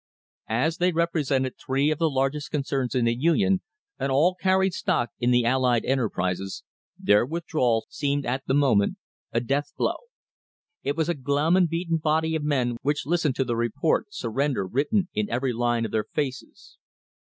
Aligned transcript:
As 0.49 0.77
they 0.77 0.91
repre 0.91 1.19
sented 1.21 1.59
three 1.63 1.91
of 1.91 1.99
the 1.99 2.09
largest 2.09 2.49
concerns 2.49 2.95
in 2.95 3.05
the 3.05 3.13
Union, 3.13 3.61
and 3.99 4.11
all 4.11 4.33
car 4.33 4.61
ried 4.61 4.73
stock 4.73 5.11
in 5.19 5.29
the 5.29 5.45
allied 5.45 5.85
enterprises, 5.85 6.63
their 6.97 7.23
withdrawal 7.23 7.85
seemed 7.87 8.25
at 8.25 8.41
the 8.47 8.55
moment 8.55 8.97
a 9.31 9.39
death 9.39 9.73
blow. 9.77 9.97
It 10.81 10.97
was 10.97 11.07
a 11.07 11.13
glum 11.13 11.55
and 11.55 11.69
beaten 11.69 11.97
body 11.97 12.35
of 12.35 12.41
men 12.43 12.77
which 12.81 13.05
listened 13.05 13.35
to 13.35 13.45
the 13.45 13.55
report, 13.55 14.07
surrender 14.11 14.65
written 14.65 15.07
in 15.13 15.29
every 15.29 15.53
line 15.53 15.85
of 15.85 15.91
their 15.91 16.05
faces. 16.05 16.79